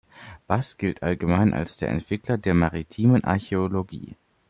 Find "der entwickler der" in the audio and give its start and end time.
1.77-2.55